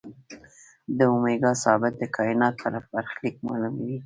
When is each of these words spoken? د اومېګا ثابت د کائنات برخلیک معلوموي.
د 0.97 0.99
اومېګا 1.11 1.51
ثابت 1.63 1.93
د 1.97 2.03
کائنات 2.15 2.55
برخلیک 2.93 3.35
معلوموي. 3.47 3.97